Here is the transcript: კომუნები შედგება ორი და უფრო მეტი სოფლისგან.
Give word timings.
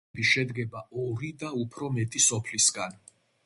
კომუნები 0.09 0.27
შედგება 0.29 0.81
ორი 1.03 1.31
და 1.43 1.51
უფრო 1.67 1.93
მეტი 2.01 2.25
სოფლისგან. 2.31 3.01